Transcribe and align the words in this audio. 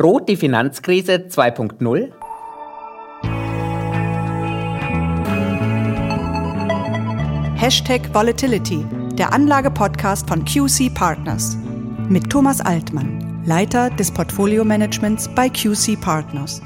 Droht 0.00 0.30
die 0.30 0.36
Finanzkrise 0.36 1.26
2.0? 1.28 2.10
Hashtag 7.54 8.14
Volatility, 8.14 8.86
der 9.18 9.34
Anlage-Podcast 9.34 10.26
von 10.26 10.46
QC 10.46 10.88
Partners. 10.94 11.58
Mit 12.08 12.30
Thomas 12.30 12.62
Altmann, 12.62 13.42
Leiter 13.44 13.90
des 13.90 14.10
Portfolio-Managements 14.10 15.28
bei 15.34 15.50
QC 15.50 16.00
Partners. 16.00 16.62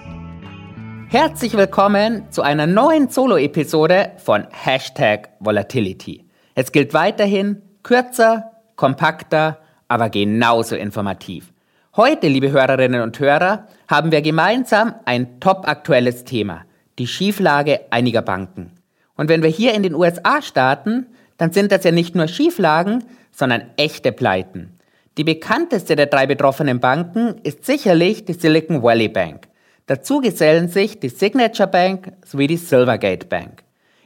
Herzlich 1.09 1.57
willkommen 1.57 2.31
zu 2.31 2.43
einer 2.43 2.69
neuen 2.69 3.09
Solo-Episode 3.09 4.13
von 4.19 4.47
Hashtag 4.53 5.31
Volatility. 5.41 6.25
Es 6.55 6.71
gilt 6.71 6.95
weiterhin 6.95 7.63
kürzer, 7.83 8.53
kompakter, 8.77 9.59
aber 9.89 10.09
genauso 10.09 10.77
informativ. 10.77 11.54
Heute, 11.97 12.27
liebe 12.27 12.51
Hörerinnen 12.51 13.03
und 13.03 13.21
Hörer, 13.21 13.69
haben 13.87 14.11
wir 14.11 14.21
gemeinsam 14.21 14.97
ein 15.05 15.39
top 15.39 15.69
aktuelles 15.69 16.25
Thema, 16.25 16.65
die 16.99 17.07
Schieflage 17.07 17.83
einiger 17.91 18.21
Banken. 18.21 18.73
Und 19.17 19.29
wenn 19.29 19.45
wir 19.45 19.51
hier 19.51 19.75
in 19.75 19.85
den 19.85 19.95
USA 19.95 20.43
starten, 20.43 21.07
dann 21.37 21.53
sind 21.53 21.71
das 21.71 21.85
ja 21.85 21.93
nicht 21.93 22.17
nur 22.17 22.27
Schieflagen, 22.27 23.05
sondern 23.31 23.63
echte 23.77 24.11
Pleiten. 24.11 24.77
Die 25.19 25.23
bekannteste 25.23 25.95
der 25.95 26.07
drei 26.07 26.27
betroffenen 26.27 26.81
Banken 26.81 27.37
ist 27.45 27.65
sicherlich 27.65 28.25
die 28.25 28.33
Silicon 28.33 28.83
Valley 28.83 29.07
Bank. 29.09 29.47
Dazu 29.87 30.21
gesellen 30.21 30.67
sich 30.67 30.99
die 30.99 31.11
Signature 31.11 31.69
Bank 31.69 32.11
sowie 32.27 32.49
die 32.49 32.57
Silvergate 32.57 33.27
Bank. 33.29 33.63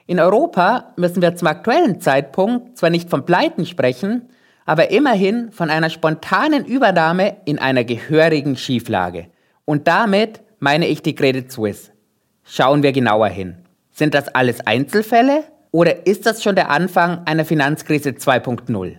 In 0.06 0.20
Europa 0.20 0.92
müssen 0.96 1.22
wir 1.22 1.36
zum 1.36 1.48
aktuellen 1.48 2.02
Zeitpunkt 2.02 2.76
zwar 2.76 2.90
nicht 2.90 3.08
von 3.08 3.24
Pleiten 3.24 3.64
sprechen, 3.64 4.28
aber 4.68 4.90
immerhin 4.90 5.50
von 5.50 5.70
einer 5.70 5.88
spontanen 5.88 6.66
Übernahme 6.66 7.38
in 7.46 7.58
einer 7.58 7.84
gehörigen 7.84 8.54
Schieflage. 8.54 9.28
Und 9.64 9.88
damit 9.88 10.42
meine 10.58 10.86
ich 10.86 11.00
die 11.00 11.14
Credit 11.14 11.50
Suisse. 11.50 11.90
Schauen 12.44 12.82
wir 12.82 12.92
genauer 12.92 13.28
hin. 13.28 13.56
Sind 13.92 14.12
das 14.12 14.28
alles 14.28 14.60
Einzelfälle 14.66 15.44
oder 15.70 16.06
ist 16.06 16.26
das 16.26 16.42
schon 16.42 16.54
der 16.54 16.68
Anfang 16.68 17.22
einer 17.24 17.46
Finanzkrise 17.46 18.10
2.0? 18.10 18.96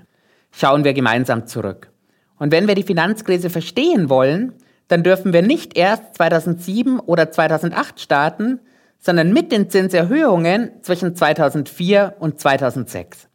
Schauen 0.52 0.84
wir 0.84 0.94
gemeinsam 0.94 1.46
zurück. 1.46 1.92
Und 2.40 2.52
wenn 2.52 2.68
wir 2.68 2.74
die 2.74 2.82
Finanzkrise 2.82 3.52
verstehen 3.52 4.10
wollen, 4.10 4.54
dann 4.88 5.04
dürfen 5.04 5.34
wir 5.34 5.44
nicht 5.44 5.78
erst 5.78 6.16
2007 6.16 7.00
oder 7.00 7.30
2008 7.30 8.00
starten, 8.00 8.60
sondern 8.98 9.34
mit 9.34 9.52
den 9.52 9.70
Zinserhöhungen 9.70 10.72
zwischen 10.82 11.16
2004 11.16 12.16
und 12.18 12.40
2006. 12.40 13.29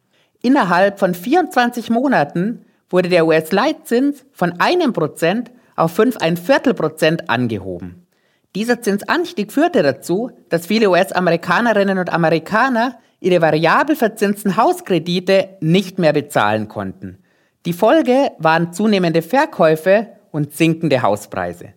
Innerhalb 0.45 0.99
von 0.99 1.15
24 1.15 1.89
Monaten 1.89 2.65
wurde 2.91 3.09
der 3.09 3.25
US-Leitzins 3.25 4.27
von 4.31 4.59
einem 4.59 4.93
Prozent 4.93 5.49
auf 5.75 5.97
5,1 5.97 6.37
Viertel 6.37 6.75
Prozent 6.75 7.31
angehoben. 7.31 8.05
Dieser 8.53 8.79
Zinsanstieg 8.79 9.51
führte 9.51 9.81
dazu, 9.81 10.29
dass 10.49 10.67
viele 10.67 10.91
US-Amerikanerinnen 10.91 11.97
und 11.97 12.13
Amerikaner 12.13 12.99
ihre 13.19 13.41
variabel 13.41 13.95
verzinsten 13.95 14.55
Hauskredite 14.55 15.49
nicht 15.61 15.97
mehr 15.97 16.13
bezahlen 16.13 16.67
konnten. 16.67 17.17
Die 17.65 17.73
Folge 17.73 18.29
waren 18.37 18.71
zunehmende 18.71 19.23
Verkäufe 19.23 20.09
und 20.29 20.55
sinkende 20.55 21.01
Hauspreise. 21.01 21.69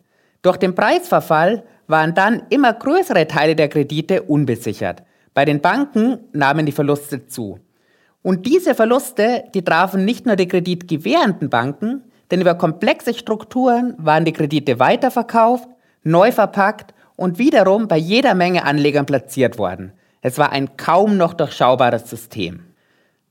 Durch 0.43 0.59
den 0.59 0.75
Preisverfall 0.75 1.65
waren 1.87 2.15
dann 2.15 2.43
immer 2.51 2.75
größere 2.75 3.27
Teile 3.29 3.57
der 3.57 3.71
Kredite 3.71 4.25
unbesichert. 4.25 5.05
Bei 5.33 5.47
den 5.47 5.63
Banken 5.63 6.19
nahmen 6.35 6.67
die 6.67 6.73
Verluste 6.73 7.29
zu. 7.29 7.61
Und 8.23 8.47
diese 8.47 8.75
Verluste, 8.75 9.45
die 9.55 9.63
trafen 9.63 10.05
nicht 10.05 10.27
nur 10.27 10.37
die 10.37 10.49
kreditgewährenden 10.49 11.51
Banken, 11.51 12.05
denn 12.31 12.41
über 12.41 12.55
komplexe 12.55 13.15
Strukturen 13.15 13.95
waren 13.99 14.25
die 14.25 14.33
Kredite 14.33 14.79
weiterverkauft 14.79 15.69
neu 16.03 16.33
verpackt 16.33 16.95
und 17.17 17.39
wiederum 17.39 17.89
bei 17.89 17.97
jeder 17.97 18.35
Menge 18.35 18.65
Anlegern 18.65 19.07
platziert 19.07 19.59
worden. 19.59 19.93
Es 20.21 20.39
war 20.39 20.53
ein 20.53 20.77
kaum 20.77 21.17
noch 21.17 21.35
durchschaubares 21.35 22.09
System. 22.09 22.65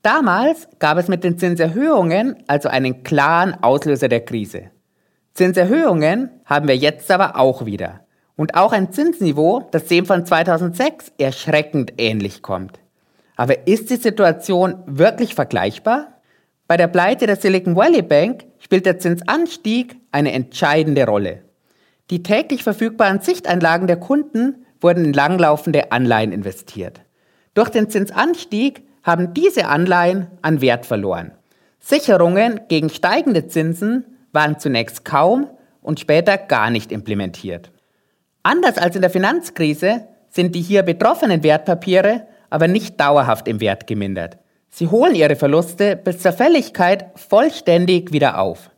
Damals 0.02 0.68
gab 0.80 0.98
es 0.98 1.08
mit 1.08 1.24
den 1.24 1.38
Zinserhöhungen 1.38 2.44
also 2.48 2.70
einen 2.70 3.04
klaren 3.04 3.56
Auslöser 3.62 4.08
der 4.08 4.24
Krise. 4.24 4.72
Zinserhöhungen 5.34 6.30
haben 6.46 6.68
wir 6.68 6.78
jetzt 6.78 7.12
aber 7.12 7.38
auch 7.38 7.66
wieder. 7.66 8.02
Und 8.36 8.56
auch 8.56 8.72
ein 8.72 8.92
Zinsniveau, 8.92 9.68
das 9.72 9.86
dem 9.86 10.06
von 10.06 10.26
2006 10.26 11.12
erschreckend 11.18 11.94
ähnlich 11.98 12.42
kommt. 12.42 12.80
Aber 13.38 13.68
ist 13.68 13.90
die 13.92 13.96
Situation 13.96 14.84
wirklich 14.88 15.36
vergleichbar? 15.36 16.20
Bei 16.68 16.76
der 16.76 16.88
Pleite 16.88 17.28
der 17.28 17.38
Silicon 17.38 17.76
Valley 17.76 18.02
Bank 18.02 18.46
spielt 18.60 18.86
der 18.86 19.00
Zinsanstieg 19.00 19.96
eine 20.12 20.34
entscheidende 20.34 21.06
Rolle. 21.06 21.44
Die 22.10 22.24
täglich 22.24 22.64
verfügbaren 22.64 23.22
Sichteinlagen 23.22 23.88
der 23.88 23.98
Kunden 23.98 24.66
wurden 24.82 25.06
in 25.06 25.14
langlaufende 25.14 25.92
Anleihen 25.92 26.32
investiert. 26.32 27.02
Durch 27.54 27.70
den 27.70 27.90
Zinsanstieg 27.90 28.84
haben 29.04 29.34
diese 29.34 29.68
Anleihen 29.68 30.28
an 30.42 30.60
Wert 30.60 30.86
verloren. 30.86 31.32
Sicherungen 31.80 32.62
gegen 32.68 32.90
steigende 32.90 33.48
Zinsen 33.48 34.06
waren 34.34 34.60
zunächst 34.60 35.06
kaum 35.06 35.48
und 35.82 36.00
später 36.00 36.38
gar 36.38 36.70
nicht 36.70 36.92
implementiert. 36.92 37.72
Anders 38.44 38.78
als 38.78 38.96
in 38.96 39.02
der 39.02 39.12
Finanzkrise 39.12 40.08
sind 40.30 40.56
die 40.56 40.62
hier 40.62 40.84
betroffenen 40.84 41.44
Wertpapiere 41.44 42.28
aber 42.50 42.68
nicht 42.68 43.00
dauerhaft 43.00 43.48
im 43.48 43.60
Wert 43.60 43.88
gemindert. 43.88 44.38
Sie 44.70 44.88
holen 44.88 45.16
ihre 45.16 45.36
Verluste 45.36 45.96
bis 45.96 46.20
zur 46.20 46.34
Fälligkeit 46.34 47.06
vollständig 47.16 48.12
wieder 48.12 48.40
auf. 48.40 48.70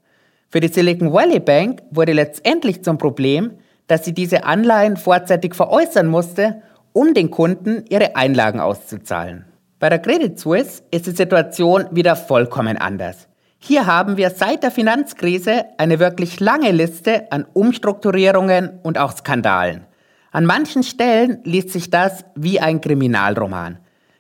Für 0.50 0.59
die 0.59 0.68
Silicon 0.68 1.13
Valley 1.13 1.40
Bank 1.40 1.84
wurde 1.91 2.13
letztendlich 2.13 2.84
zum 2.84 2.97
Problem, 2.97 3.52
dass 3.88 4.06
sie 4.06 4.13
diese 4.13 4.46
Anleihen 4.46 4.97
vorzeitig 4.97 5.56
veräußern 5.56 6.08
musste, 6.08 6.62
um 6.94 7.13
den 7.13 7.29
Kunden 7.31 7.85
ihre 7.90 8.16
Einlagen 8.16 8.59
auszuzahlen. 8.59 9.46
Bei 9.79 9.90
der 9.90 10.00
Credit 10.00 10.40
Suisse 10.40 10.84
ist 10.91 11.06
die 11.08 11.12
Situation 11.12 11.85
wieder 11.91 12.16
vollkommen 12.16 12.78
anders. 12.78 13.28
Hier 13.59 13.85
haben 13.85 14.18
wir 14.18 14.29
seit 14.29 14.63
der 14.63 14.72
Finanzkrise 14.72 15.66
eine 15.78 16.00
wirklich 16.00 16.40
lange 16.40 16.72
Liste 16.72 17.31
an 17.31 17.46
Umstrukturierungen 17.53 18.79
und 18.84 18.97
auch 18.97 19.12
Skandalen. 19.12 19.85
An 20.31 20.45
manchen 20.45 20.84
Stellen 20.84 21.40
liest 21.44 21.69
sich 21.69 21.90
das 21.90 22.23
wie 22.35 22.59
ein 22.59 22.81
Kriminalroman. 22.81 23.79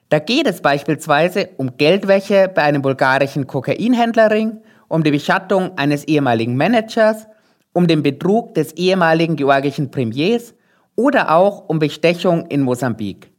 Da 0.09 0.17
geht 0.17 0.47
es 0.47 0.61
beispielsweise 0.61 1.49
um 1.57 1.77
Geldwäsche 1.77 2.49
bei 2.53 2.63
einem 2.63 2.81
bulgarischen 2.81 3.45
Kokainhändlerring, 3.45 4.61
um 4.87 5.03
die 5.03 5.11
Beschattung 5.11 5.77
eines 5.77 6.03
ehemaligen 6.05 6.55
Managers, 6.55 7.27
um 7.73 7.85
den 7.85 8.01
Betrug 8.01 8.55
des 8.55 8.73
ehemaligen 8.73 9.35
georgischen 9.35 9.91
Premiers 9.91 10.55
oder 10.95 11.35
auch 11.35 11.69
um 11.69 11.77
Bestechung 11.77 12.47
in 12.47 12.61
Mosambik. 12.61 13.31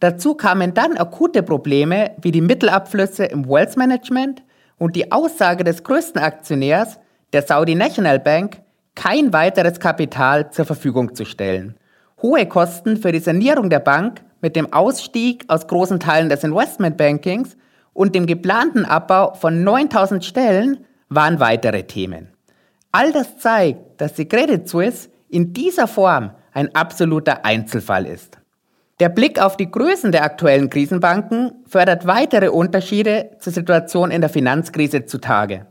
Dazu 0.00 0.34
kamen 0.34 0.72
dann 0.72 0.96
akute 0.96 1.42
Probleme 1.42 2.12
wie 2.22 2.32
die 2.32 2.40
Mittelabflüsse 2.40 3.26
im 3.26 3.46
Wealth 3.46 3.76
Management 3.76 4.42
und 4.78 4.96
die 4.96 5.12
Aussage 5.12 5.62
des 5.62 5.84
größten 5.84 6.20
Aktionärs, 6.20 6.98
der 7.34 7.42
Saudi 7.42 7.74
National 7.74 8.18
Bank, 8.18 8.62
kein 8.94 9.32
weiteres 9.32 9.78
Kapital 9.78 10.50
zur 10.50 10.64
Verfügung 10.64 11.14
zu 11.14 11.24
stellen. 11.24 11.76
Hohe 12.24 12.46
Kosten 12.46 12.96
für 12.96 13.12
die 13.12 13.18
Sanierung 13.18 13.68
der 13.68 13.80
Bank 13.80 14.22
mit 14.40 14.56
dem 14.56 14.72
Ausstieg 14.72 15.44
aus 15.48 15.66
großen 15.66 16.00
Teilen 16.00 16.30
des 16.30 16.42
Investmentbankings 16.42 17.54
und 17.92 18.14
dem 18.14 18.24
geplanten 18.24 18.86
Abbau 18.86 19.34
von 19.34 19.62
9000 19.62 20.24
Stellen 20.24 20.86
waren 21.10 21.38
weitere 21.38 21.82
Themen. 21.82 22.28
All 22.92 23.12
das 23.12 23.36
zeigt, 23.36 24.00
dass 24.00 24.14
die 24.14 24.26
Credit 24.26 24.66
Suisse 24.66 25.10
in 25.28 25.52
dieser 25.52 25.86
Form 25.86 26.30
ein 26.54 26.74
absoluter 26.74 27.44
Einzelfall 27.44 28.06
ist. 28.06 28.38
Der 29.00 29.10
Blick 29.10 29.38
auf 29.38 29.58
die 29.58 29.70
Größen 29.70 30.10
der 30.10 30.24
aktuellen 30.24 30.70
Krisenbanken 30.70 31.52
fördert 31.66 32.06
weitere 32.06 32.48
Unterschiede 32.48 33.32
zur 33.38 33.52
Situation 33.52 34.10
in 34.10 34.22
der 34.22 34.30
Finanzkrise 34.30 35.04
zutage. 35.04 35.66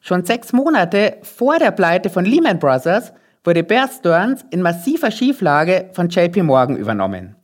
Schon 0.00 0.26
sechs 0.26 0.52
Monate 0.52 1.16
vor 1.22 1.58
der 1.58 1.70
Pleite 1.70 2.10
von 2.10 2.26
Lehman 2.26 2.58
Brothers 2.58 3.14
wurde 3.44 3.62
Bear 3.62 3.88
Stearns 3.88 4.44
in 4.50 4.62
massiver 4.62 5.10
Schieflage 5.10 5.90
von 5.92 6.08
JP 6.08 6.42
Morgan 6.42 6.76
übernommen. 6.76 7.36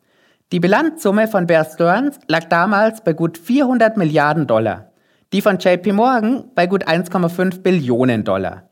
Die 0.51 0.61
Bilanzsumme 0.61 1.29
von 1.29 1.47
Bear 1.47 1.65
Stearns 1.65 2.19
lag 2.27 2.45
damals 2.45 3.03
bei 3.05 3.13
gut 3.13 3.39
400 3.39 3.97
Milliarden 3.97 4.47
Dollar 4.47 4.91
die 5.33 5.43
von 5.43 5.59
JP 5.59 5.93
Morgan 5.93 6.51
bei 6.55 6.67
gut 6.67 6.87
1,5 6.87 7.61
Billionen 7.63 8.25
Dollar. 8.25 8.65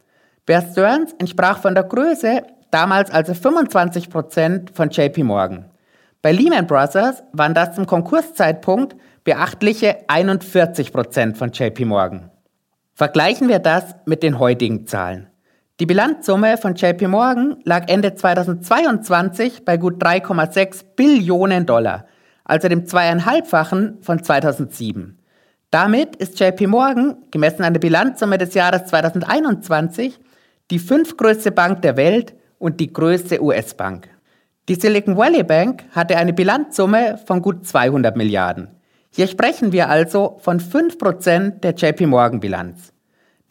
Bear 0.47 0.62
Stearns 0.62 1.12
entsprach 1.19 1.58
von 1.58 1.75
der 1.75 1.85
Größe 1.85 2.43
damals 2.70 3.11
also 3.11 3.35
25 3.35 4.11
Prozent 4.11 4.70
von 4.75 4.91
JP 4.91 5.25
Morgan. 5.25 5.67
Bei 6.20 6.32
Lehman 6.32 6.67
Brothers 6.67 7.23
waren 7.32 7.55
das 7.55 7.75
zum 7.75 7.87
Konkurszeitpunkt 7.87 8.97
beachtliche 9.25 9.99
41 10.08 10.93
Prozent 10.93 11.38
von 11.38 11.52
JP 11.52 11.85
Morgan. 11.85 12.31
Vergleichen 12.94 13.49
wir 13.49 13.61
das 13.61 13.94
mit 14.06 14.23
den 14.23 14.38
heutigen 14.38 14.87
Zahlen. 14.87 15.29
Die 15.80 15.86
Bilanzsumme 15.86 16.56
von 16.56 16.75
JP 16.75 17.06
Morgan 17.06 17.58
lag 17.62 17.84
Ende 17.86 18.12
2022 18.12 19.64
bei 19.64 19.76
gut 19.76 20.02
3,6 20.02 20.84
Billionen 20.96 21.66
Dollar, 21.66 22.06
also 22.42 22.66
dem 22.66 22.84
zweieinhalbfachen 22.84 23.98
von 24.00 24.20
2007. 24.20 25.20
Damit 25.70 26.16
ist 26.16 26.40
JP 26.40 26.66
Morgan, 26.66 27.19
gemessen 27.30 27.62
an 27.62 27.75
der 27.75 27.80
Bilanzsumme 27.80 28.38
des 28.38 28.54
Jahres 28.54 28.86
2021, 28.86 30.19
die 30.72 30.80
fünftgrößte 30.80 31.52
Bank 31.52 31.82
der 31.82 31.96
Welt 31.96 32.34
und 32.58 32.80
die 32.80 32.92
größte 32.92 33.40
US-Bank. 33.40 34.08
Die 34.69 34.75
Silicon 34.75 35.16
Valley 35.16 35.44
Bank 35.44 35.84
hatte 35.92 36.16
eine 36.16 36.32
Bilanzsumme 36.32 37.20
von 37.25 37.40
gut 37.40 37.64
200 37.64 38.16
Milliarden. 38.16 38.66
Hier 39.10 39.28
sprechen 39.28 39.70
wir 39.70 39.88
also 39.88 40.38
von 40.40 40.58
5% 40.58 41.60
der 41.60 41.75
JP 41.75 42.06
Morgan 42.06 42.40
Bilanz. 42.40 42.92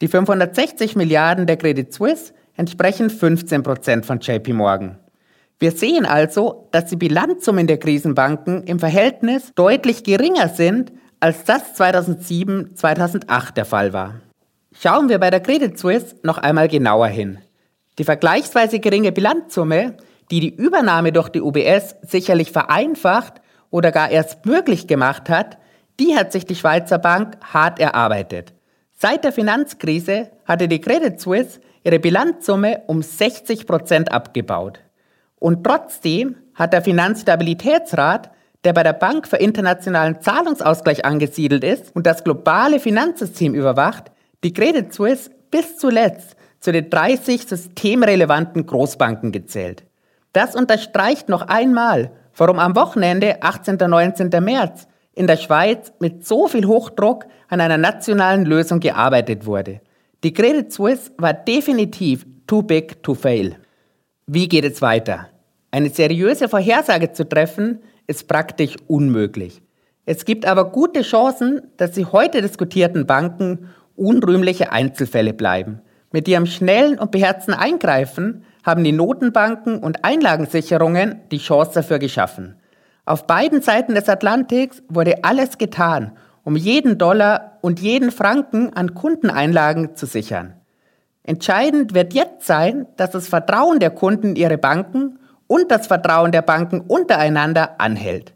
Die 0.00 0.08
560 0.08 0.94
Milliarden 0.94 1.46
der 1.46 1.56
Credit 1.56 1.92
Suisse 1.92 2.32
entsprechen 2.56 3.10
15% 3.10 4.04
von 4.04 4.20
JP 4.20 4.52
Morgan. 4.52 4.98
Wir 5.58 5.72
sehen 5.72 6.06
also, 6.06 6.68
dass 6.70 6.86
die 6.86 6.96
Bilanzsummen 6.96 7.66
der 7.66 7.78
Krisenbanken 7.78 8.62
im 8.64 8.78
Verhältnis 8.78 9.52
deutlich 9.56 10.04
geringer 10.04 10.48
sind, 10.48 10.92
als 11.18 11.42
das 11.44 11.74
2007, 11.74 12.76
2008 12.76 13.56
der 13.56 13.64
Fall 13.64 13.92
war. 13.92 14.20
Schauen 14.80 15.08
wir 15.08 15.18
bei 15.18 15.30
der 15.30 15.40
Credit 15.40 15.76
Suisse 15.76 16.14
noch 16.22 16.38
einmal 16.38 16.68
genauer 16.68 17.08
hin. 17.08 17.38
Die 17.98 18.04
vergleichsweise 18.04 18.78
geringe 18.78 19.10
Bilanzsumme, 19.10 19.96
die 20.30 20.38
die 20.38 20.54
Übernahme 20.54 21.10
durch 21.10 21.28
die 21.28 21.40
UBS 21.40 21.96
sicherlich 22.02 22.52
vereinfacht 22.52 23.40
oder 23.70 23.90
gar 23.90 24.10
erst 24.10 24.46
möglich 24.46 24.86
gemacht 24.86 25.28
hat, 25.28 25.58
die 25.98 26.14
hat 26.14 26.30
sich 26.30 26.46
die 26.46 26.54
Schweizer 26.54 26.98
Bank 26.98 27.36
hart 27.42 27.80
erarbeitet. 27.80 28.52
Seit 29.00 29.22
der 29.22 29.30
Finanzkrise 29.30 30.28
hatte 30.44 30.66
die 30.66 30.80
Credit 30.80 31.20
Suisse 31.20 31.60
ihre 31.84 32.00
Bilanzsumme 32.00 32.82
um 32.88 33.00
60 33.00 33.64
Prozent 33.64 34.10
abgebaut. 34.10 34.80
Und 35.38 35.62
trotzdem 35.62 36.34
hat 36.54 36.72
der 36.72 36.82
Finanzstabilitätsrat, 36.82 38.32
der 38.64 38.72
bei 38.72 38.82
der 38.82 38.94
Bank 38.94 39.28
für 39.28 39.36
internationalen 39.36 40.20
Zahlungsausgleich 40.20 41.04
angesiedelt 41.04 41.62
ist 41.62 41.94
und 41.94 42.08
das 42.08 42.24
globale 42.24 42.80
Finanzsystem 42.80 43.54
überwacht, 43.54 44.10
die 44.42 44.52
Credit 44.52 44.92
Suisse 44.92 45.30
bis 45.52 45.76
zuletzt 45.76 46.34
zu 46.58 46.72
den 46.72 46.90
30 46.90 47.46
systemrelevanten 47.46 48.66
Großbanken 48.66 49.30
gezählt. 49.30 49.84
Das 50.32 50.56
unterstreicht 50.56 51.28
noch 51.28 51.42
einmal, 51.42 52.10
warum 52.36 52.58
am 52.58 52.74
Wochenende 52.74 53.44
18. 53.44 53.80
und 53.80 53.90
19. 53.90 54.30
März 54.42 54.87
in 55.18 55.26
der 55.26 55.36
Schweiz 55.36 55.92
mit 55.98 56.24
so 56.24 56.46
viel 56.46 56.64
Hochdruck 56.66 57.26
an 57.48 57.60
einer 57.60 57.76
nationalen 57.76 58.46
Lösung 58.46 58.78
gearbeitet 58.78 59.46
wurde. 59.46 59.80
Die 60.22 60.32
Credit 60.32 60.72
Suisse 60.72 61.10
war 61.18 61.32
definitiv 61.32 62.24
too 62.46 62.62
big 62.62 63.02
to 63.02 63.14
fail. 63.14 63.56
Wie 64.26 64.48
geht 64.48 64.64
es 64.64 64.80
weiter? 64.80 65.28
Eine 65.72 65.90
seriöse 65.90 66.48
Vorhersage 66.48 67.12
zu 67.12 67.28
treffen, 67.28 67.80
ist 68.06 68.28
praktisch 68.28 68.76
unmöglich. 68.86 69.60
Es 70.06 70.24
gibt 70.24 70.46
aber 70.46 70.70
gute 70.70 71.02
Chancen, 71.02 71.62
dass 71.76 71.92
die 71.92 72.06
heute 72.06 72.40
diskutierten 72.40 73.04
Banken 73.04 73.70
unrühmliche 73.96 74.70
Einzelfälle 74.70 75.34
bleiben. 75.34 75.82
Mit 76.12 76.28
ihrem 76.28 76.46
schnellen 76.46 76.98
und 76.98 77.10
beherzten 77.10 77.52
Eingreifen 77.52 78.44
haben 78.62 78.84
die 78.84 78.92
Notenbanken 78.92 79.78
und 79.78 80.04
Einlagensicherungen 80.04 81.20
die 81.32 81.38
Chance 81.38 81.72
dafür 81.74 81.98
geschaffen. 81.98 82.54
Auf 83.08 83.26
beiden 83.26 83.62
Seiten 83.62 83.94
des 83.94 84.06
Atlantiks 84.06 84.82
wurde 84.90 85.24
alles 85.24 85.56
getan, 85.56 86.12
um 86.44 86.56
jeden 86.56 86.98
Dollar 86.98 87.56
und 87.62 87.80
jeden 87.80 88.10
Franken 88.10 88.74
an 88.74 88.92
Kundeneinlagen 88.92 89.96
zu 89.96 90.04
sichern. 90.04 90.52
Entscheidend 91.22 91.94
wird 91.94 92.12
jetzt 92.12 92.46
sein, 92.46 92.86
dass 92.98 93.12
das 93.12 93.26
Vertrauen 93.26 93.80
der 93.80 93.92
Kunden 93.92 94.26
in 94.26 94.36
ihre 94.36 94.58
Banken 94.58 95.18
und 95.46 95.70
das 95.70 95.86
Vertrauen 95.86 96.32
der 96.32 96.42
Banken 96.42 96.82
untereinander 96.82 97.80
anhält. 97.80 98.34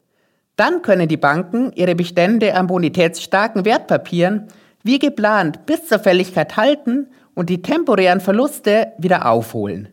Dann 0.56 0.80
können 0.80 1.06
die 1.06 1.18
Banken 1.18 1.72
ihre 1.74 1.94
Bestände 1.94 2.54
an 2.54 2.66
bonitätsstarken 2.66 3.66
Wertpapieren 3.66 4.48
wie 4.82 4.98
geplant 4.98 5.66
bis 5.66 5.86
zur 5.86 5.98
Fälligkeit 5.98 6.56
halten 6.56 7.08
und 7.34 7.50
die 7.50 7.60
temporären 7.60 8.20
Verluste 8.20 8.94
wieder 8.96 9.26
aufholen. 9.30 9.88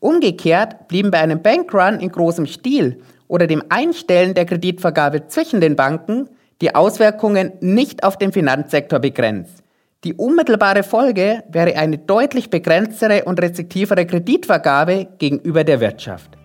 Umgekehrt 0.00 0.88
blieben 0.88 1.10
bei 1.10 1.18
einem 1.18 1.42
Bankrun 1.42 2.00
in 2.00 2.10
großem 2.10 2.46
Stil 2.46 3.02
oder 3.28 3.46
dem 3.46 3.62
Einstellen 3.68 4.34
der 4.34 4.46
Kreditvergabe 4.46 5.26
zwischen 5.26 5.60
den 5.60 5.76
Banken 5.76 6.28
die 6.60 6.74
Auswirkungen 6.74 7.52
nicht 7.60 8.04
auf 8.04 8.16
den 8.16 8.32
Finanzsektor 8.32 8.98
begrenzt. 8.98 9.62
Die 10.04 10.14
unmittelbare 10.14 10.82
Folge 10.82 11.42
wäre 11.48 11.76
eine 11.76 11.98
deutlich 11.98 12.50
begrenztere 12.50 13.24
und 13.24 13.40
restriktivere 13.40 14.06
Kreditvergabe 14.06 15.08
gegenüber 15.18 15.64
der 15.64 15.80
Wirtschaft. 15.80 16.36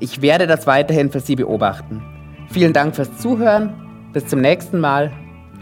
Ich 0.00 0.22
werde 0.22 0.46
das 0.46 0.66
weiterhin 0.66 1.10
für 1.10 1.20
Sie 1.20 1.36
beobachten. 1.36 2.02
Vielen 2.50 2.72
Dank 2.72 2.94
fürs 2.94 3.18
Zuhören, 3.18 4.10
bis 4.12 4.26
zum 4.26 4.40
nächsten 4.40 4.78
Mal 4.78 5.12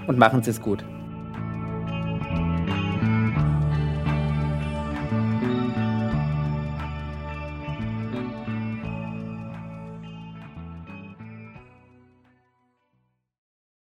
und 0.06 0.18
machen 0.18 0.42
Sie 0.42 0.50
es 0.50 0.60
gut. 0.60 0.84